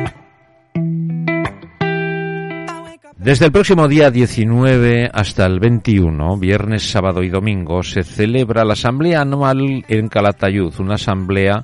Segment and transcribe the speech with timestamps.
[3.23, 8.73] Desde el próximo día 19 hasta el 21, viernes, sábado y domingo, se celebra la
[8.73, 11.62] asamblea anual en Calatayud, una asamblea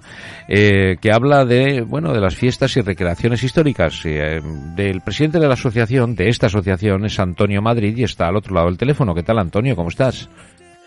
[0.48, 4.01] eh, que habla de bueno de las fiestas y recreaciones históricas.
[4.05, 4.41] Eh,
[4.77, 8.54] del presidente de la asociación, de esta asociación, es Antonio Madrid y está al otro
[8.54, 9.12] lado del teléfono.
[9.12, 9.74] ¿Qué tal, Antonio?
[9.74, 10.29] ¿Cómo estás?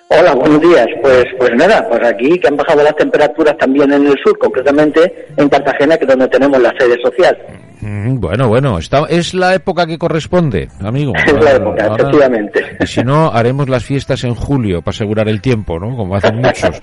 [0.07, 0.87] Hola, buenos días.
[1.01, 5.27] Pues, pues nada, pues aquí que han bajado las temperaturas también en el sur, concretamente
[5.35, 7.37] en Cartagena, que es donde tenemos la sede social.
[7.81, 11.13] Mm, Bueno, bueno, está, es la época que corresponde, amigo.
[11.25, 12.63] Es la época, Ahora- efectivamente.
[12.79, 15.95] Y si no, haremos las fiestas en julio para asegurar el tiempo, ¿no?
[15.95, 16.79] Como hacen muchos.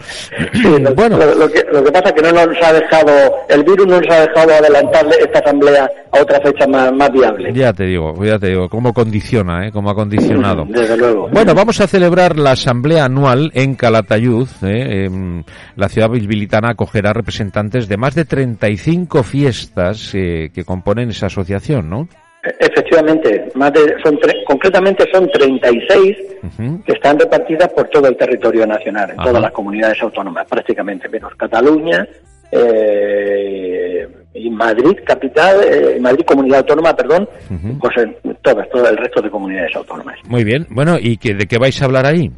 [0.52, 3.10] Sí, lo, bueno, lo, lo que, lo que pasa es que no nos ha dejado,
[3.48, 7.52] el virus no nos ha dejado adelantarle esta asamblea a otra fecha más, más viable.
[7.52, 9.70] ya te digo, ya te digo, cómo condiciona, ¿eh?
[9.72, 10.64] Cómo ha condicionado.
[10.68, 11.28] Desde luego.
[11.30, 14.48] Bueno, vamos a celebrar la asamblea anual en Calatayud.
[14.62, 15.04] ¿eh?
[15.06, 15.44] Em,
[15.76, 21.90] la ciudad bilbilitana acogerá representantes de más de 35 fiestas eh, que componen esa asociación,
[21.90, 22.08] ¿no?
[22.42, 26.82] E- Efectivamente, más de, son tre- concretamente son 36 Ujú.
[26.84, 29.28] que están repartidas por todo el territorio nacional, en Ajá.
[29.28, 32.06] todas las comunidades autónomas, prácticamente, menos Cataluña
[32.52, 37.78] eh, y Madrid, capital, eh, Madrid, comunidad autónoma, perdón, Ujú.
[37.80, 40.16] pues en todas, todo el resto de comunidades autónomas.
[40.28, 40.66] Muy bien.
[40.70, 42.30] Bueno, ¿y qué, de qué vais a hablar ahí?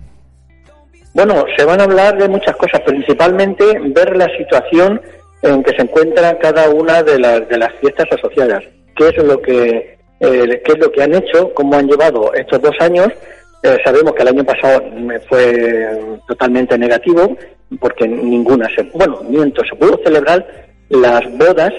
[1.12, 3.64] Bueno, se van a hablar de muchas cosas, principalmente
[3.94, 5.00] ver la situación
[5.42, 8.62] en que se encuentra cada una de las, de las fiestas asociadas,
[8.96, 12.60] qué es lo que eh, qué es lo que han hecho, cómo han llevado estos
[12.60, 13.08] dos años.
[13.62, 14.82] Eh, sabemos que el año pasado
[15.28, 17.36] fue totalmente negativo
[17.78, 20.46] porque ninguna se, bueno, miento, se pudo celebrar
[20.88, 21.72] las bodas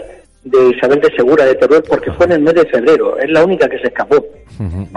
[0.44, 3.44] de Isabel de Segura de Teruel porque fue en el mes de febrero, es la
[3.44, 4.26] única que se escapó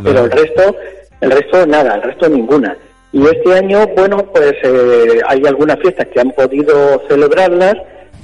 [0.03, 0.77] pero el resto,
[1.21, 2.77] el resto nada, el resto ninguna.
[3.13, 7.75] Y este año, bueno, pues eh, hay algunas fiestas que han podido celebrarlas,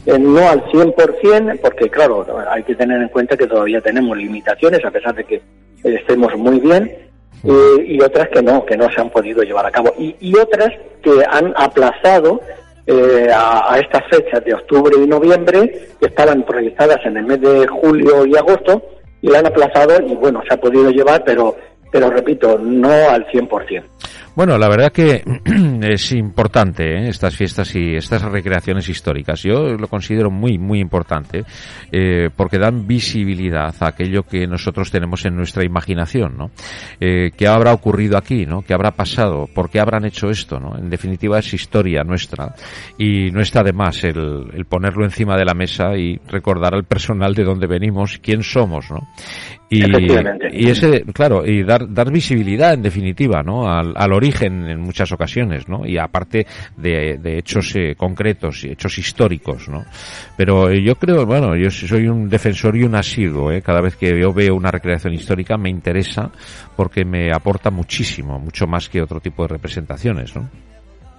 [0.06, 4.84] eh, no al 100%, porque claro, hay que tener en cuenta que todavía tenemos limitaciones,
[4.84, 5.42] a pesar de que
[5.84, 6.90] estemos muy bien,
[7.44, 9.92] eh, y otras que no, que no se han podido llevar a cabo.
[9.98, 10.70] Y, y otras
[11.02, 12.40] que han aplazado
[12.86, 17.40] eh, a, a estas fechas de octubre y noviembre, que estaban proyectadas en el mes
[17.40, 18.82] de julio y agosto,
[19.22, 21.56] y la han aplazado y bueno, se ha podido llevar, pero,
[21.90, 23.82] pero repito, no al 100%.
[24.36, 25.24] Bueno, la verdad que
[25.82, 27.08] es importante ¿eh?
[27.08, 29.42] estas fiestas y estas recreaciones históricas.
[29.42, 31.44] Yo lo considero muy, muy importante
[31.90, 36.50] eh, porque dan visibilidad a aquello que nosotros tenemos en nuestra imaginación, ¿no?
[37.00, 38.62] Eh, ¿Qué habrá ocurrido aquí, no?
[38.62, 39.48] ¿Qué habrá pasado?
[39.52, 40.78] ¿Por qué habrán hecho esto, no?
[40.78, 42.54] En definitiva es historia nuestra
[42.98, 46.84] y no está de más el, el ponerlo encima de la mesa y recordar al
[46.84, 49.08] personal de dónde venimos, quién somos, ¿no?
[49.72, 53.68] Y, ese, claro, y dar, dar visibilidad en definitiva, ¿no?
[53.68, 55.86] Al, al origen en muchas ocasiones, ¿no?
[55.86, 59.84] Y aparte de, de hechos eh, concretos y hechos históricos, ¿no?
[60.36, 63.62] Pero yo creo, bueno, yo soy un defensor y un asiduo, ¿eh?
[63.62, 66.30] Cada vez que yo veo una recreación histórica me interesa
[66.76, 70.48] porque me aporta muchísimo, mucho más que otro tipo de representaciones, ¿no?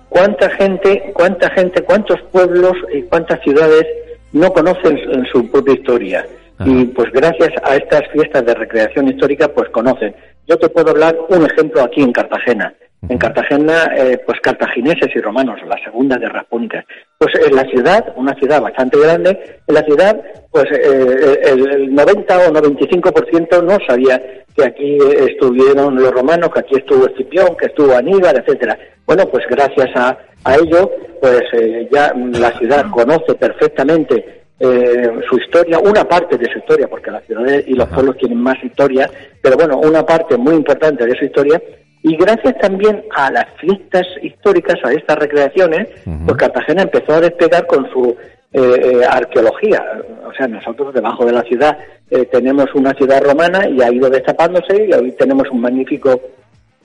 [0.10, 3.86] ¿Cuánta gente, cuánta gente, cuántos pueblos y cuántas ciudades
[4.34, 6.26] no conocen en su propia historia?
[6.58, 6.70] Ajá.
[6.70, 10.14] Y pues gracias a estas fiestas de recreación histórica, pues conocen.
[10.48, 12.74] Yo te puedo hablar un ejemplo aquí en Cartagena.
[13.10, 16.86] En Cartagena, eh, pues cartagineses y romanos, la segunda guerra puntas.
[17.18, 21.96] Pues en la ciudad, una ciudad bastante grande, en la ciudad, pues eh, el, el
[21.96, 24.22] 90 o 95% no sabía
[24.56, 28.78] que aquí estuvieron los romanos, que aquí estuvo Escipión, que estuvo Aníbal, etcétera.
[29.06, 30.92] Bueno, pues gracias a, a ello,
[31.22, 36.88] pues eh, ya la ciudad conoce perfectamente eh, su historia, una parte de su historia,
[36.88, 39.10] porque las ciudades y los pueblos tienen más historia,
[39.42, 41.62] pero bueno, una parte muy importante de su historia.
[42.04, 45.88] Y gracias también a las fiestas históricas, a estas recreaciones,
[46.26, 48.18] pues Cartagena empezó a despegar con su
[48.54, 49.84] eh, eh, arqueología.
[50.28, 51.78] O sea, nosotros debajo de la ciudad
[52.10, 56.20] eh, tenemos una ciudad romana y ha ido destapándose y hoy tenemos un magnífico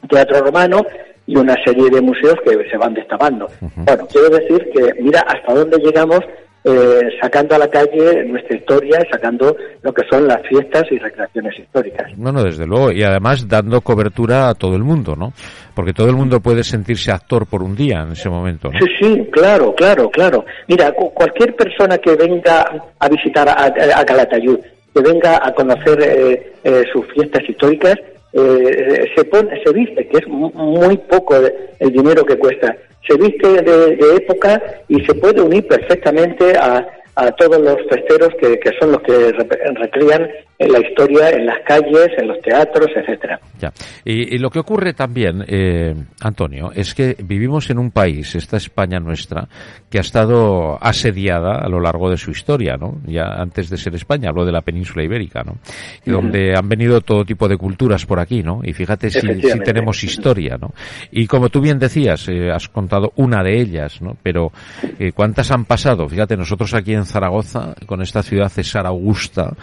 [0.09, 0.85] teatro romano
[1.27, 3.49] y una serie de museos que se van destapando.
[3.75, 6.21] Bueno, quiero decir que mira hasta dónde llegamos
[6.69, 10.99] eh, sacando a la calle nuestra historia y sacando lo que son las fiestas y
[10.99, 12.11] recreaciones históricas.
[12.19, 12.91] No, no, desde luego.
[12.91, 15.33] Y además dando cobertura a todo el mundo, ¿no?
[15.75, 18.79] Porque todo el mundo puede sentirse actor por un día en ese momento, ¿no?
[18.81, 20.45] Sí, sí, claro, claro, claro.
[20.67, 22.65] Mira, cu- cualquier persona que venga
[22.99, 24.59] a visitar a, a Calatayud,
[24.93, 27.95] que venga a conocer eh, eh, sus fiestas históricas,
[28.33, 32.75] eh, se pone, se viste, que es mu- muy poco el dinero que cuesta,
[33.07, 36.87] se viste de, época y se puede unir perfectamente a,
[37.17, 40.29] a todos los festeros que, que son los que re- recrean
[40.59, 43.39] la historia en las calles, en los teatros, etcétera.
[43.59, 43.73] Ya.
[44.07, 48.57] Y, y lo que ocurre también, eh, Antonio, es que vivimos en un país, esta
[48.57, 49.49] España nuestra,
[49.91, 53.01] que ha estado asediada a lo largo de su historia, ¿no?
[53.07, 55.59] Ya antes de ser España, hablo de la península ibérica, ¿no?
[56.07, 58.61] Y donde han venido todo tipo de culturas por aquí, ¿no?
[58.63, 60.73] Y fíjate si, si tenemos historia, ¿no?
[61.11, 64.17] Y como tú bien decías, eh, has contado una de ellas, ¿no?
[64.23, 64.53] Pero
[64.99, 66.09] eh, ¿cuántas han pasado?
[66.09, 69.55] Fíjate, nosotros aquí en Zaragoza, con esta ciudad César Augusta,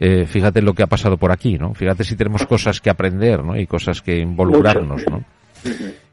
[0.00, 1.74] eh, fíjate lo que ha pasado por aquí, ¿no?
[1.74, 3.56] Fíjate si tenemos cosas que aprender, ¿no?
[3.58, 5.22] Y cosas que involucrarnos, ¿no?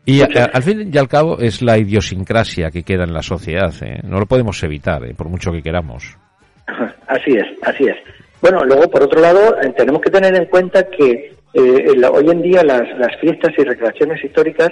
[0.06, 3.22] Y a- a- al fin y al cabo es la idiosincrasia que queda en la
[3.22, 4.00] sociedad, ¿eh?
[4.04, 5.14] No lo podemos evitar, ¿eh?
[5.16, 6.18] por mucho que queramos.
[7.08, 7.96] Así es, así es.
[8.42, 12.30] Bueno, luego por otro lado eh, tenemos que tener en cuenta que eh, la- hoy
[12.30, 14.70] en día las, las fiestas y recreaciones históricas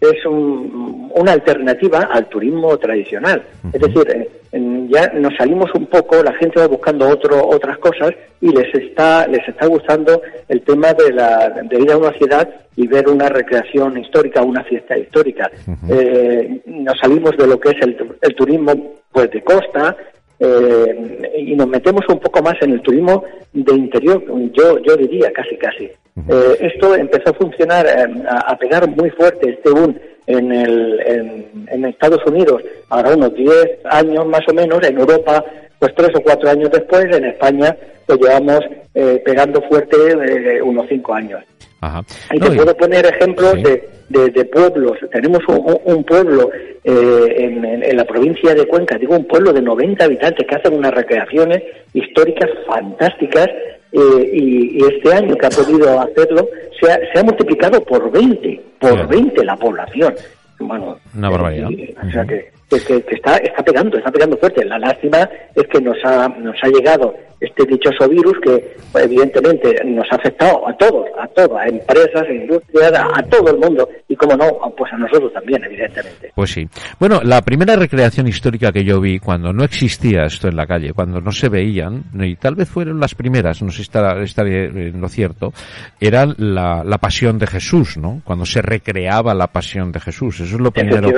[0.00, 3.42] es un- una alternativa al turismo tradicional.
[3.72, 8.12] Es decir, eh, ya nos salimos un poco, la gente va buscando otro, otras cosas
[8.40, 12.48] y les está les está gustando el tema de, la, de ir a una ciudad
[12.76, 15.50] y ver una recreación histórica, una fiesta histórica.
[15.88, 19.96] Eh, nos salimos de lo que es el, el turismo pues de costa,
[20.40, 23.22] eh, y nos metemos un poco más en el turismo
[23.52, 24.22] de interior,
[24.52, 25.84] yo, yo diría casi casi.
[25.84, 29.96] Eh, esto empezó a funcionar, eh, a, a pegar muy fuerte este boom
[30.26, 33.52] en, el, en, en Estados Unidos, ahora unos 10
[33.84, 35.44] años más o menos, en Europa
[35.80, 37.74] pues tres o cuatro años después, en España
[38.06, 38.60] lo llevamos
[38.94, 41.42] eh, pegando fuerte eh, unos cinco años.
[41.80, 42.02] Ajá.
[42.32, 43.62] Y No, te y- puedo poner ejemplos Sí.
[43.62, 44.92] de, de- de pueblos.
[45.12, 45.40] Tenemos
[45.84, 46.50] un, pueblo
[46.84, 50.54] eh, en, en- en la provincia de Cuenca, digo un pueblo de 90 habitantes que
[50.56, 51.62] hacen unas recreaciones
[51.94, 53.46] históricas fantásticas
[53.92, 56.48] eh, y, y este año que ha podido hacerlo
[56.80, 59.08] se ha, se ha multiplicado por 20, por Claro.
[59.08, 60.14] 20 la población.
[60.60, 61.70] Bueno, Una barbaridad.
[61.70, 64.64] eh, o sea que, que- que- que está, está pegando, está pegando fuerte.
[64.64, 69.74] La lástima es que nos ha, nos ha llegado este dichoso virus que pues, evidentemente
[69.86, 73.56] nos ha afectado a todos, a todas, a empresas, a industrias, a, a todo el
[73.58, 74.46] mundo y como no,
[74.76, 76.32] pues a nosotros también, evidentemente.
[76.34, 76.68] Pues sí.
[76.98, 80.92] Bueno, la primera recreación histórica que yo vi cuando no existía esto en la calle,
[80.92, 83.90] cuando no se veían, y tal vez fueron las primeras, no sé si
[84.24, 85.54] estaré en lo cierto,
[85.98, 88.20] era la, la pasión de Jesús, ¿no?
[88.22, 90.40] Cuando se recreaba la pasión de Jesús.
[90.40, 91.10] Eso es lo primero,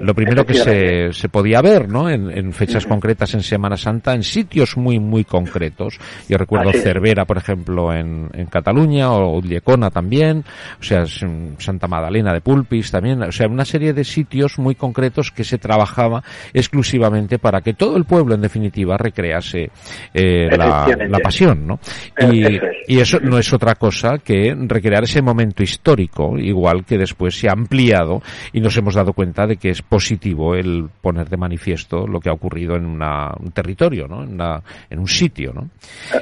[0.00, 2.08] lo primero que se, se podía ver, ¿no?
[2.08, 5.98] En, en fechas concretas en Semana Santa, en sitios muy, muy concretos.
[6.28, 6.72] Yo recuerdo.
[6.72, 10.44] Cervera, por ejemplo, en, en Cataluña, o Ulliecona también,
[10.80, 15.30] o sea, Santa Magdalena de Pulpis también, o sea, una serie de sitios muy concretos
[15.30, 16.22] que se trabajaba
[16.52, 19.70] exclusivamente para que todo el pueblo, en definitiva, recrease
[20.14, 21.80] eh, la, la pasión, ¿no?
[22.16, 22.72] Eh, Y, eso es.
[22.88, 27.48] y eso no es otra cosa que recrear ese momento histórico, igual que después se
[27.48, 28.22] ha ampliado
[28.52, 32.28] y nos hemos dado cuenta de que es positivo el poner de manifiesto lo que
[32.28, 34.22] ha ocurrido en una- un territorio, ¿no?
[34.24, 34.60] En, una-
[34.90, 35.68] en un sitio, ¿no?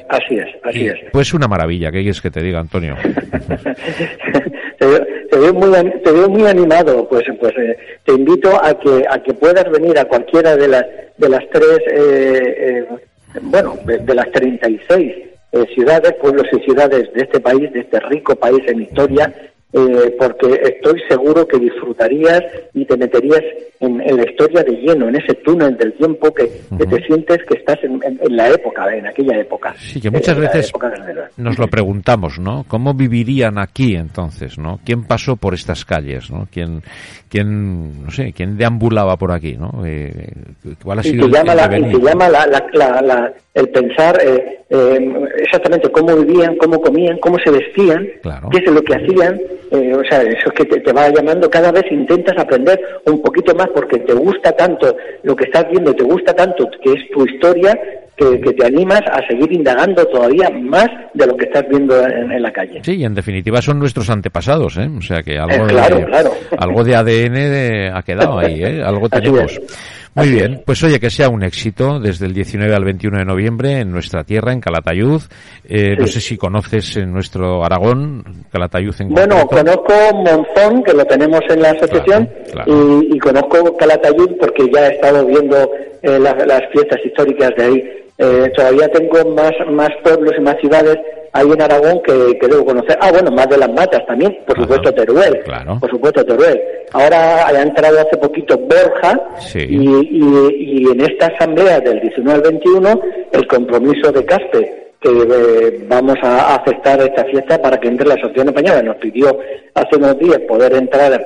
[0.08, 0.96] Así es, así Y, es.
[1.12, 2.96] Pues una maravilla, ¿qué quieres que te diga, Antonio?
[4.78, 5.70] te, veo, te veo muy
[6.02, 9.98] te veo muy animado pues pues eh, te invito a que a que puedas venir
[9.98, 10.84] a cualquiera de las
[11.16, 12.84] de las tres eh, eh,
[13.42, 15.12] bueno de, de las 36
[15.52, 19.32] eh, ciudades pueblos y ciudades de este país de este rico país en historia
[19.72, 22.42] eh, porque estoy seguro que disfrutarías
[22.74, 23.42] y te meterías
[23.80, 27.38] en, en la historia de lleno, en ese túnel del tiempo que, que te sientes
[27.46, 29.74] que estás en, en- en la época, en aquella época.
[29.78, 30.72] Sí, que muchas la veces
[31.36, 32.64] nos lo preguntamos, ¿no?
[32.66, 34.80] ¿Cómo vivirían aquí entonces, no?
[34.84, 36.48] ¿Quién pasó por estas calles, no?
[36.50, 36.82] ¿Quién,
[37.28, 39.84] quién no sé, quién deambulaba por aquí, no?
[39.86, 40.32] Eh,
[40.82, 42.46] ¿Cuál ha y sido te el, llama, el la, y te llama la,
[43.02, 48.48] la- el pensar eh, eh, exactamente cómo vivían, cómo comían, cómo se vestían, Claro.
[48.50, 49.40] qué es lo que hacían.
[49.70, 53.20] Eh, o sea, eso es que te, te va llamando cada vez, intentas aprender un
[53.22, 57.10] poquito más porque te gusta tanto lo que estás viendo, te gusta tanto que es
[57.10, 57.78] tu historia,
[58.18, 62.32] que, que te animas a seguir indagando todavía más de lo que estás viendo en,
[62.32, 62.80] en la calle.
[62.82, 64.88] Sí, y en definitiva son nuestros antepasados, ¿eh?
[64.96, 66.30] O sea que algo, Eh, claro, de, claro.
[66.58, 68.82] algo de ADN de- ha quedado ahí, ¿eh?
[68.84, 69.58] Algo tenemos.
[70.14, 70.60] Muy bien, es.
[70.66, 74.24] pues oye, que sea un éxito desde el 19 al 21 de noviembre en nuestra
[74.24, 75.20] tierra, en Calatayud.
[75.68, 79.84] Eh, No sé si conoces en nuestro Aragón, Calatayud en Bueno, concreto.
[79.84, 83.00] conozco Monzón, que lo tenemos en la asociación, Claro, claro.
[83.02, 85.70] Y, y conozco Calatayud porque ya he estado viendo
[86.02, 87.84] eh, la- las fiestas históricas de ahí.
[88.18, 90.96] Eh, todavía tengo más, más pueblos y más ciudades
[91.32, 92.98] ahí en Aragón que, que debo conocer.
[93.00, 95.38] Ah, bueno, más de las matas también, por Ajá, supuesto Teruel.
[95.44, 95.78] claro.
[95.80, 96.60] Por supuesto Teruel.
[96.92, 99.60] Ahora ha entrado hace poquito Borja Sí.
[99.68, 103.00] y, y- y en esta asamblea del 19 al 21
[103.32, 108.14] el compromiso de Caspe que eh, vamos a aceptar esta fiesta para que entre la
[108.14, 108.82] Asociación Española.
[108.82, 109.38] Nos pidió
[109.74, 111.20] hace unos días poder entrar en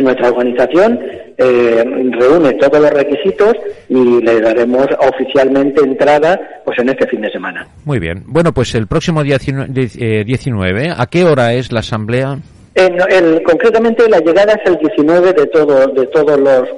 [0.00, 0.98] nuestra organización,
[1.36, 3.54] eh, reúne todos los requisitos
[3.88, 7.66] y le daremos oficialmente entrada pues en este fin de semana.
[7.84, 8.22] Muy bien.
[8.26, 12.38] Bueno, pues el próximo día 19, ¿a qué hora es la asamblea?
[12.74, 16.68] En, el, concretamente la llegada es el 19 de todo, de todos los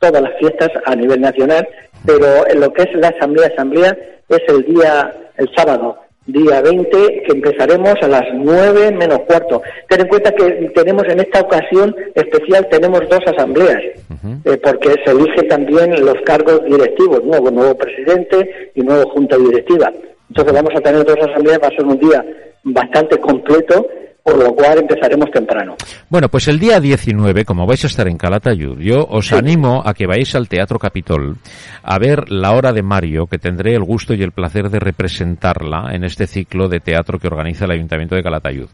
[0.00, 1.66] todas las fiestas a nivel nacional,
[2.04, 3.96] pero en lo que es la asamblea asamblea
[4.28, 9.62] es el día el sábado día 20, que empezaremos a las 9 menos cuarto.
[9.88, 13.82] Ten en cuenta que tenemos en esta ocasión especial, tenemos dos asambleas,
[14.44, 19.92] eh, porque se elige también los cargos directivos, nuevo, nuevo presidente y nuevo junta directiva.
[20.30, 22.24] Entonces vamos a tener dos asambleas, va a ser un día
[22.64, 23.86] bastante completo
[24.24, 25.76] por lo cual empezaremos temprano.
[26.08, 29.92] Bueno, pues el día 19, como vais a estar en Calatayud, yo os animo a
[29.92, 31.36] que vayáis al Teatro Capitol
[31.82, 35.90] a ver La Hora de Mario, que tendré el gusto y el placer de representarla
[35.92, 38.68] en este ciclo de teatro que organiza el Ayuntamiento de Calatayud.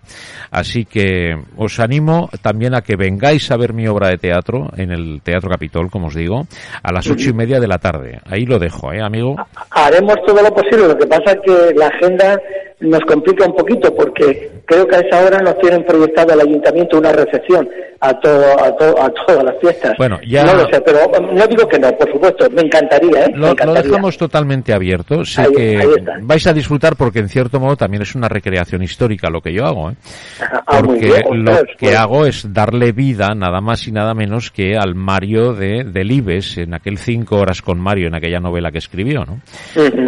[0.52, 4.92] Así que os animo también a que vengáis a ver mi obra de teatro en
[4.92, 6.46] el Teatro Capitol, como os digo,
[6.80, 8.20] a las ocho y media de la tarde.
[8.24, 9.34] Ahí lo dejo, ¿eh, amigo?
[9.70, 10.86] Haremos todo lo posible.
[10.86, 12.40] Lo que pasa es que la agenda
[12.80, 16.98] nos complica un poquito porque creo que a esa hora nos tienen proyectado al ayuntamiento
[16.98, 17.68] una recepción
[18.00, 18.66] a todo, a,
[19.04, 19.94] a todas las fiestas.
[19.98, 20.44] Bueno, ya...
[20.44, 23.32] No lo sé, pero um, no digo que no, por supuesto, me encantaría, ¿eh?
[23.34, 25.24] Lo, dejamos totalmente abierto.
[25.24, 25.78] Sé que
[26.22, 29.66] vais a disfrutar porque en cierto modo también es una recreación histórica lo que yo
[29.66, 29.94] hago, ¿eh?
[30.40, 31.96] Ah, porque lo pues, que pues.
[31.96, 36.72] hago es darle vida nada más y nada menos que al Mario de Delibes en
[36.72, 39.40] aquel cinco horas con Mario en aquella novela que escribió, ¿no?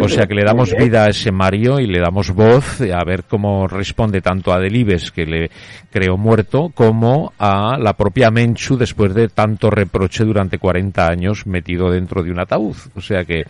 [0.01, 2.62] O sea que le damos vida a ese Mario y le damos voz
[2.93, 5.49] a ver cómo responde tanto a Delibes que le
[5.91, 11.89] creó muerto como a la propia Menchu después de tanto reproche durante 40 años metido
[11.91, 12.75] dentro de un ataúd.
[12.95, 13.43] O sea que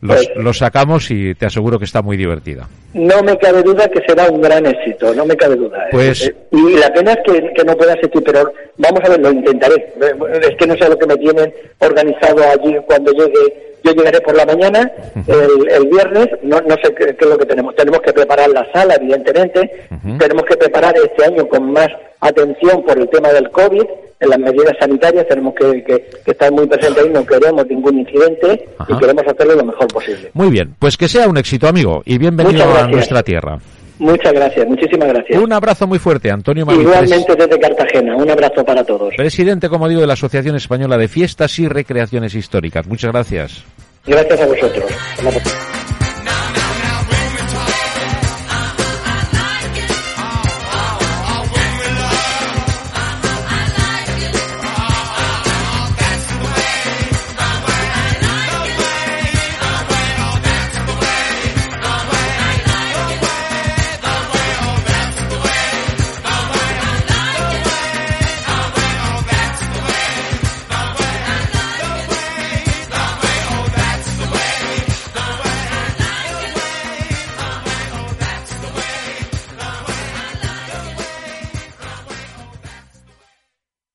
[0.00, 2.68] los, Pues- los sacamos y te aseguro que está muy divertida.
[2.94, 5.78] No me cabe duda que será un gran éxito, no me cabe duda.
[5.86, 5.88] ¿eh?
[5.92, 9.20] Pues- Eh, y la pena es que, que no pueda asistir, pero vamos a ver,
[9.20, 9.92] lo intentaré.
[10.42, 13.70] Es que no sé lo que me tienen organizado allí cuando llegue.
[13.82, 14.92] Yo llegaré por la mañana,
[15.26, 17.74] el, el viernes, no, no sé qué, qué es lo que tenemos.
[17.74, 19.88] Tenemos que preparar la sala, evidentemente.
[20.18, 21.88] Tenemos que preparar este año con más
[22.20, 23.82] atención por el tema del COVID,
[24.20, 25.26] en las medidas sanitarias.
[25.28, 28.92] Tenemos que, que- que estar muy presentes ahí, no queremos ningún incidente Ajá.
[28.94, 30.30] y queremos hacerlo lo mejor posible.
[30.34, 33.58] Muy bien, pues que sea un éxito, amigo, y bienvenido a nuestra tierra.
[33.98, 35.38] Muchas gracias, muchísimas gracias.
[35.42, 38.16] Un abrazo muy fuerte, Antonio Madrid, Igualmente desde Cartagena.
[38.16, 39.14] Un abrazo para todos.
[39.14, 42.86] presidente, como digo, de la Asociación Española de Fiestas y Recreaciones Históricas.
[42.86, 43.62] Muchas gracias.
[44.06, 44.84] Gracias a vosotros.
[45.22, 45.79] La.